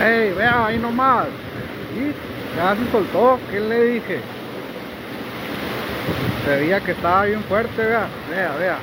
Ey, 0.00 0.32
vea, 0.32 0.66
ahí 0.66 0.78
nomás. 0.78 1.26
Y 1.94 2.56
ya 2.56 2.74
se 2.74 2.90
soltó, 2.90 3.38
¿qué 3.50 3.60
le 3.60 3.84
dije? 3.84 4.20
Se 6.44 6.56
veía 6.56 6.80
que 6.80 6.92
estaba 6.92 7.24
bien 7.24 7.42
fuerte, 7.44 7.84
vea, 7.84 8.06
vea, 8.30 8.56
vea. 8.58 8.78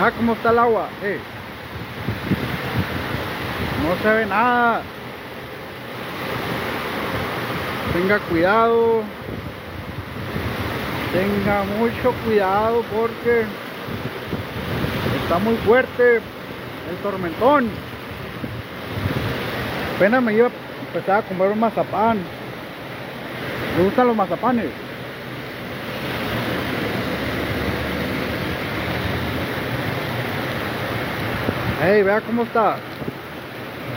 Ah, 0.00 0.12
cómo 0.16 0.34
está 0.34 0.50
el 0.50 0.58
agua, 0.60 0.88
eh. 1.02 1.18
No 3.82 3.96
se 4.02 4.16
ve 4.16 4.26
nada. 4.26 4.82
Tenga 7.92 8.18
cuidado. 8.20 9.02
Tenga 11.12 11.64
mucho 11.78 12.12
cuidado 12.24 12.84
porque 12.94 13.44
está 15.26 15.40
muy 15.40 15.56
fuerte 15.56 16.18
el 16.18 16.96
tormentón. 17.02 17.68
Apenas 19.96 20.22
me 20.22 20.34
iba 20.34 20.46
a 20.46 20.50
empezar 20.86 21.18
a 21.18 21.22
comer 21.22 21.50
un 21.50 21.58
mazapán. 21.58 22.18
Me 23.76 23.84
gustan 23.84 24.06
los 24.06 24.16
mazapanes. 24.16 24.66
Hey, 31.82 32.04
vea 32.04 32.20
cómo 32.20 32.44
está. 32.44 32.76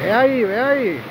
Ve 0.02 0.12
ahí, 0.12 0.44
ve 0.44 0.60
ahí. 0.60 1.02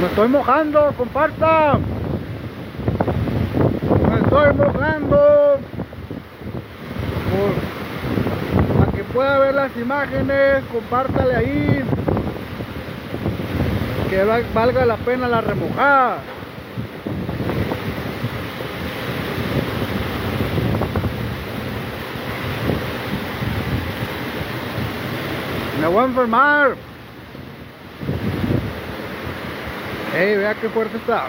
Me 0.00 0.06
estoy 0.06 0.28
mojando, 0.28 0.92
compartan. 0.96 1.82
Me 4.08 4.16
estoy 4.16 4.54
mojando. 4.54 5.58
Para 8.78 8.92
que 8.92 9.04
pueda 9.04 9.38
ver 9.38 9.54
las 9.54 9.76
imágenes, 9.76 10.64
compártale 10.72 11.36
ahí. 11.36 11.82
Que 14.08 14.24
val- 14.24 14.46
valga 14.54 14.86
la 14.86 14.96
pena 14.96 15.28
la 15.28 15.40
remojada. 15.40 16.18
Me 25.80 25.86
voy 25.86 26.02
a 26.02 26.06
enfermar. 26.06 26.89
Ey, 30.20 30.36
vea 30.36 30.54
qué 30.54 30.68
fuerte 30.68 30.98
está. 30.98 31.28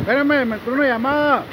Espérame, 0.00 0.46
me 0.46 0.56
entró 0.56 0.72
una 0.72 0.86
llamada. 0.86 1.44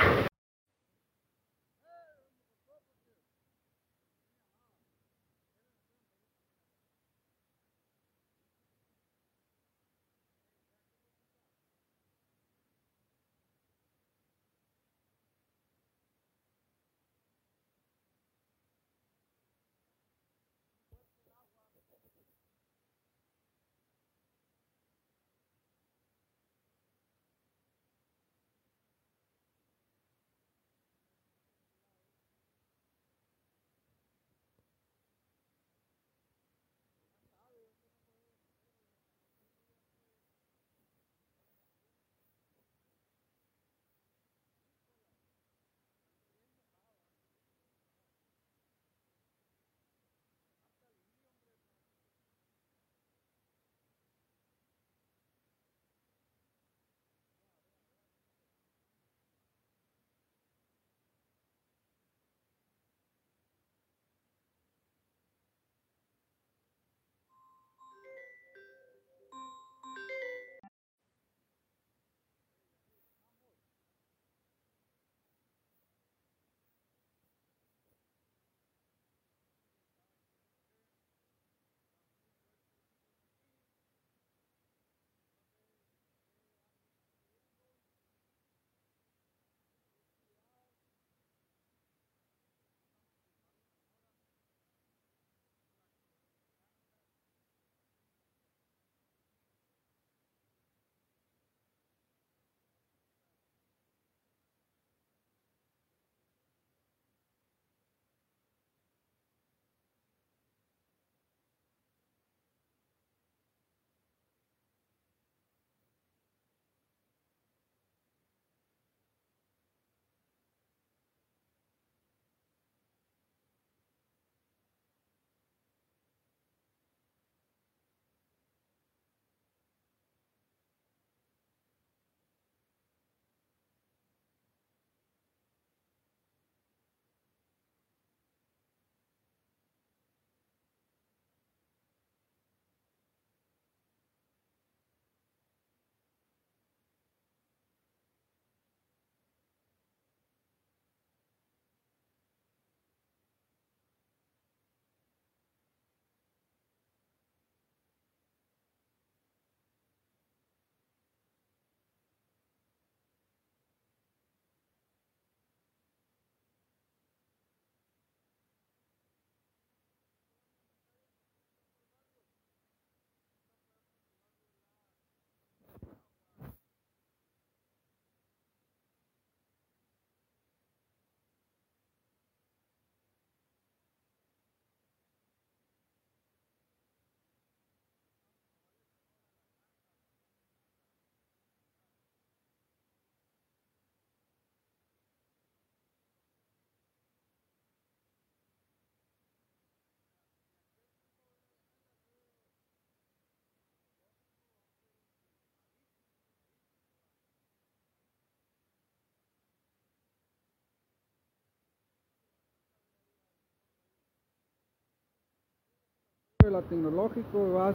La 216.50 216.62
tecnológico 216.62 217.54
va 217.54 217.74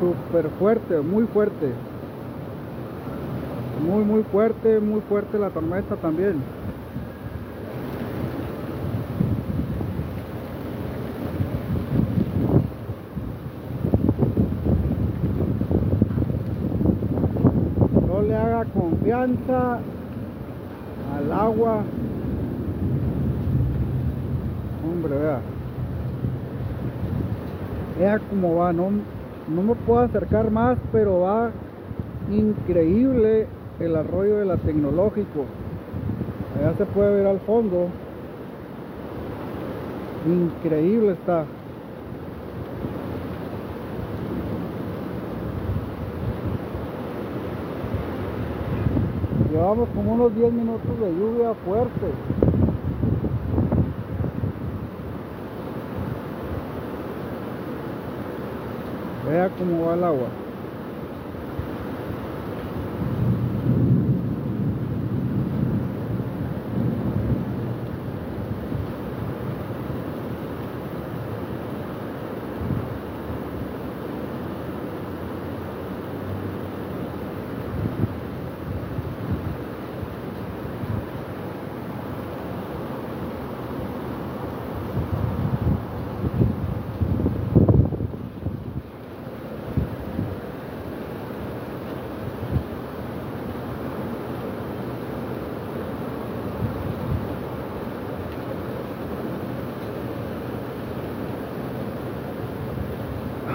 súper 0.00 0.48
fuerte, 0.58 1.00
muy 1.00 1.24
fuerte. 1.26 1.72
Muy, 3.86 4.04
muy 4.04 4.22
fuerte, 4.24 4.80
muy 4.80 5.00
fuerte 5.02 5.38
la 5.38 5.50
tormenta 5.50 5.94
también. 5.96 6.42
No 18.08 18.22
le 18.22 18.34
haga 18.34 18.64
confianza 18.64 19.78
al 21.16 21.32
agua. 21.32 21.82
Hombre, 24.84 25.18
vea. 25.18 25.53
Vea 27.98 28.18
cómo 28.18 28.56
va, 28.56 28.72
no, 28.72 28.90
no 29.48 29.62
me 29.62 29.74
puedo 29.74 30.00
acercar 30.00 30.50
más, 30.50 30.78
pero 30.90 31.20
va 31.20 31.50
increíble 32.30 33.46
el 33.78 33.96
arroyo 33.96 34.38
de 34.38 34.46
la 34.46 34.56
tecnológico. 34.56 35.44
Allá 36.58 36.74
se 36.76 36.86
puede 36.86 37.14
ver 37.16 37.26
al 37.26 37.40
fondo. 37.40 37.88
Increíble 40.26 41.12
está. 41.12 41.44
Llevamos 49.52 49.88
como 49.94 50.14
unos 50.14 50.34
10 50.34 50.52
minutos 50.52 50.98
de 50.98 51.12
lluvia 51.12 51.54
fuerte. 51.64 52.33
Vea 59.34 59.50
cómo 59.58 59.86
va 59.86 59.94
el 59.94 60.04
agua. 60.04 60.43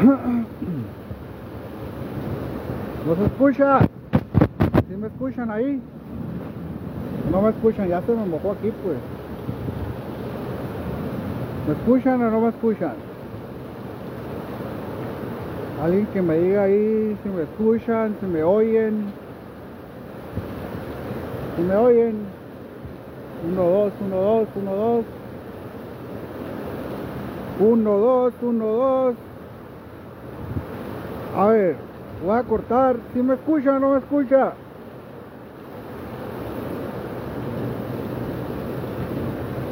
¿No 0.01 0.45
se 3.15 3.25
escucha? 3.25 3.79
¿Sí 4.87 4.95
me 4.95 5.07
escuchan 5.07 5.51
ahí? 5.51 5.81
No 7.29 7.41
me 7.41 7.49
escuchan, 7.49 7.89
ya 7.89 8.01
se 8.01 8.13
me 8.13 8.25
mojó 8.25 8.53
aquí 8.53 8.71
pues. 8.81 8.97
¿Me 11.67 11.73
escuchan 11.73 12.21
o 12.21 12.31
no 12.31 12.39
me 12.39 12.49
escuchan? 12.49 12.93
Alguien 15.83 16.05
que 16.07 16.21
me 16.21 16.37
diga 16.37 16.63
ahí 16.63 17.17
si 17.21 17.29
me 17.29 17.43
escuchan, 17.43 18.15
si 18.21 18.25
me 18.25 18.41
oyen. 18.41 19.03
Si 21.57 21.61
me 21.61 21.75
oyen. 21.75 22.15
Uno, 23.49 23.63
dos, 23.63 23.93
uno, 23.99 24.15
dos, 24.15 24.47
uno, 24.55 24.75
dos. 24.75 25.05
Uno, 27.59 27.97
dos, 27.97 28.33
uno, 28.41 28.65
dos. 28.65 29.15
A 31.39 31.47
ver, 31.47 31.75
voy 32.21 32.37
a 32.37 32.43
cortar. 32.43 32.97
Si 33.13 33.23
me 33.23 33.35
escucha 33.35 33.77
o 33.77 33.79
no 33.79 33.93
me 33.93 33.99
escucha. 33.99 34.51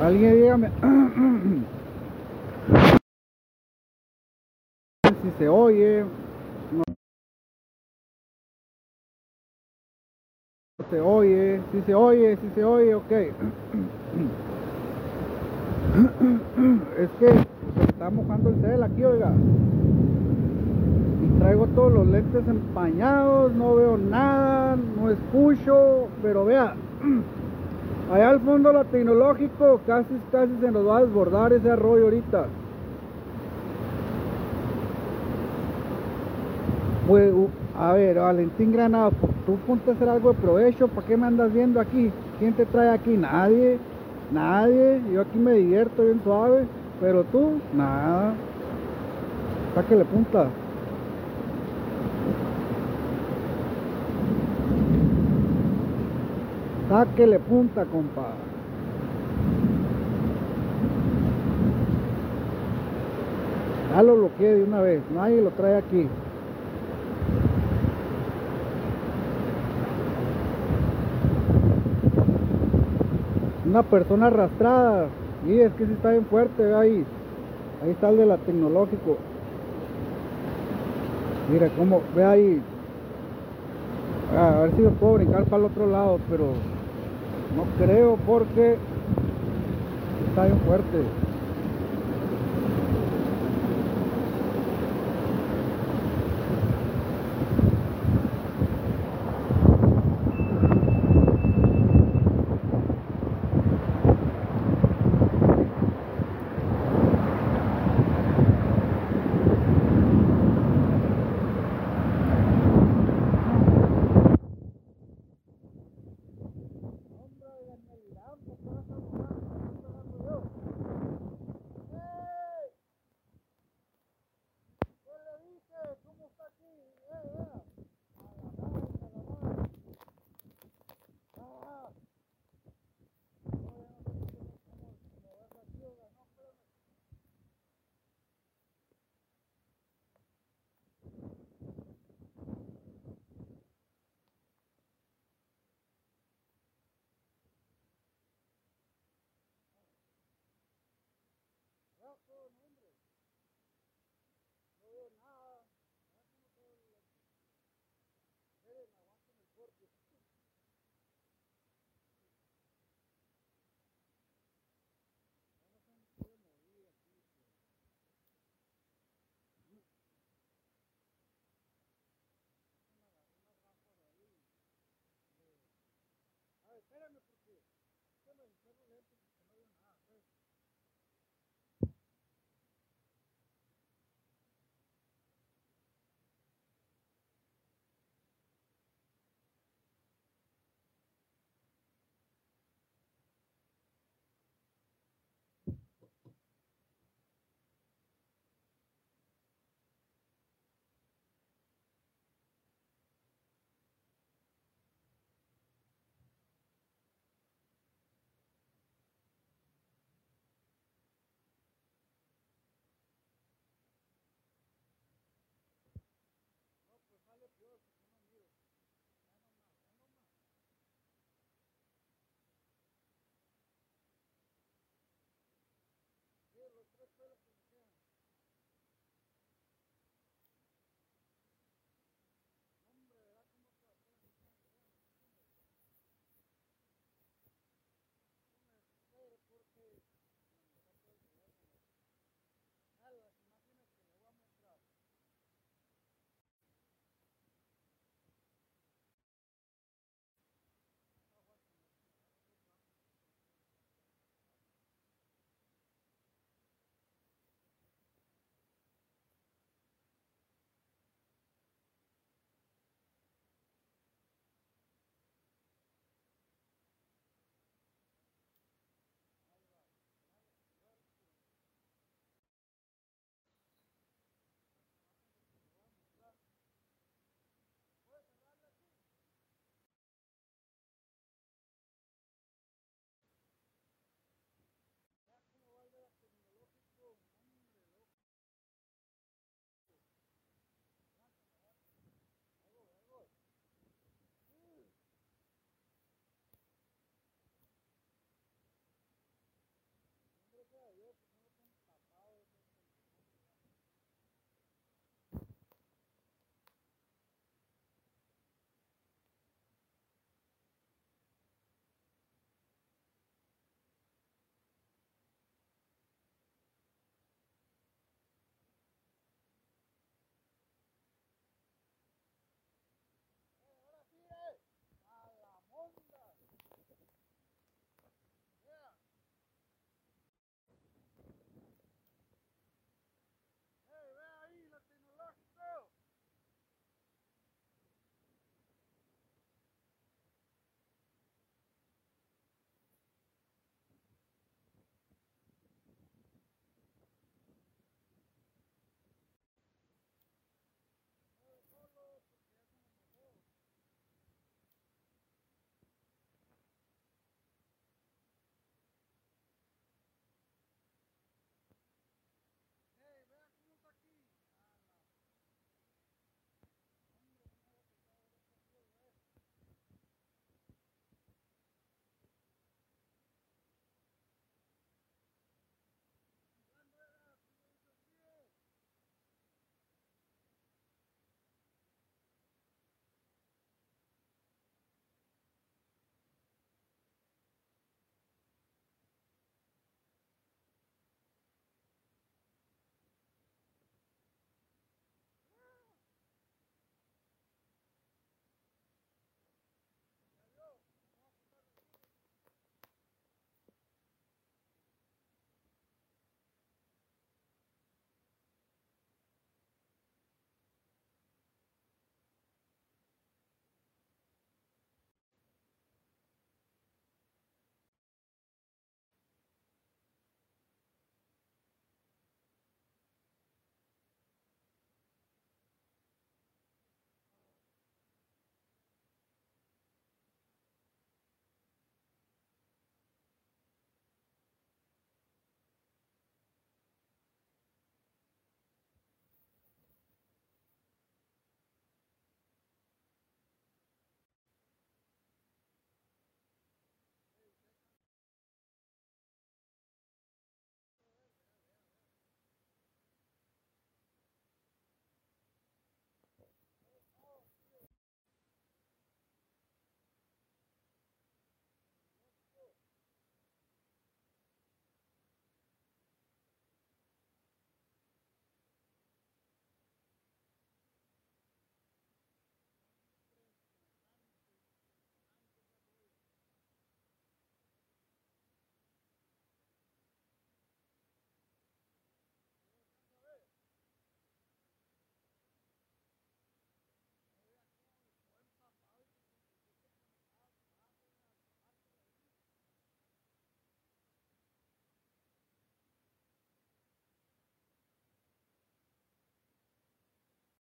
Alguien 0.02 0.36
dígame. 0.36 0.70
si 5.22 5.32
se 5.38 5.50
oye. 5.50 6.06
No 6.72 6.84
se 10.90 11.02
oye. 11.02 11.60
Si 11.74 11.82
se 11.82 11.94
oye, 11.94 12.38
si 12.38 12.50
se 12.56 12.64
oye, 12.64 12.96
ok. 12.96 13.12
Es 16.98 17.10
que 17.20 17.28
está 17.90 18.10
mojando 18.10 18.52
el 18.52 18.62
cel 18.62 18.84
aquí, 18.84 19.04
oiga. 19.04 19.34
Y 21.24 21.40
traigo 21.40 21.66
todos 21.68 21.92
los 21.92 22.08
lentes 22.08 22.48
empañados, 22.48 23.52
no 23.54 23.76
veo 23.76 23.98
nada, 23.98 24.76
no 24.76 25.10
escucho, 25.10 26.08
pero 26.22 26.46
vea, 26.46 26.76
allá 28.14 28.30
al 28.30 28.40
fondo 28.42 28.72
la 28.72 28.84
tecnológico 28.84 29.82
casi 29.88 30.14
casi 30.32 30.52
se 30.60 30.72
nos 30.72 30.88
va 30.88 30.98
a 30.98 31.02
desbordar 31.02 31.54
ese 31.54 31.72
arroyo 31.72 32.06
ahorita. 32.06 32.46
Pues, 37.08 37.34
a 37.80 37.94
ver, 37.94 38.20
Valentín 38.20 38.74
Granado, 38.74 39.12
tú 39.46 39.56
ponte 39.66 39.90
a 39.90 39.94
hacer 39.94 40.10
algo 40.10 40.34
de 40.34 40.40
provecho, 40.40 40.88
¿para 40.88 41.08
qué 41.08 41.18
me 41.18 41.26
andas 41.26 41.52
viendo 41.52 41.80
aquí? 41.80 42.12
¿Quién 42.38 42.54
te 42.54 42.66
trae 42.66 42.90
aquí? 42.90 43.18
Nadie, 43.18 43.80
nadie, 44.32 45.02
yo 45.12 45.22
aquí 45.22 45.40
me 45.40 45.54
divierto 45.54 46.04
bien 46.04 46.22
suave, 46.24 46.66
pero 47.00 47.24
tú, 47.24 47.60
nada. 47.74 48.34
Sáquele 49.74 50.06
punta. 50.06 50.48
Sáquele 56.90 57.40
punta, 57.40 57.84
compa. 57.86 58.28
Ya 63.94 64.04
lo 64.04 64.16
bloqueé 64.16 64.56
de 64.56 64.64
una 64.64 64.80
vez, 64.80 65.02
nadie 65.14 65.42
lo 65.42 65.50
trae 65.52 65.78
aquí. 65.78 66.08
Una 73.66 73.84
persona 73.84 74.28
arrastrada. 74.28 75.08
Y 75.46 75.60
es 75.60 75.74
que 75.74 75.86
si 75.86 75.94
está 75.94 76.12
bien 76.12 76.26
fuerte, 76.26 76.74
ahí. 76.74 77.06
Ahí 77.84 77.92
está 77.92 78.10
el 78.10 78.18
de 78.18 78.26
la 78.26 78.38
tecnológico. 78.38 79.18
Mira 81.52 81.70
cómo, 81.78 82.02
ve 82.16 82.24
ahí. 82.24 82.62
A 84.38 84.62
ver 84.62 84.72
si 84.76 84.82
lo 84.82 84.92
puedo 84.92 85.14
brincar 85.16 85.44
para 85.46 85.58
el 85.58 85.72
otro 85.72 85.88
lado, 85.88 86.20
pero 86.30 86.54
no 87.58 87.64
creo 87.84 88.18
porque 88.28 88.78
está 90.30 90.46
bien 90.46 90.60
fuerte. 90.60 91.27